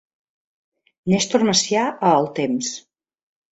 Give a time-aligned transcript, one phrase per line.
[1.13, 2.75] Néstor Macià a El Temps.